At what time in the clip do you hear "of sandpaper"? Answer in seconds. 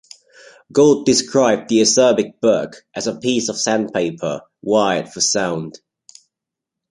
3.49-4.41